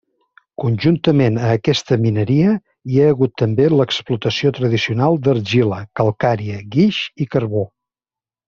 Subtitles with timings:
[0.61, 2.55] Conjuntament a aquesta mineria
[2.93, 7.67] hi ha hagut també l’explotació tradicional d’argila, calcària, guix i carbó.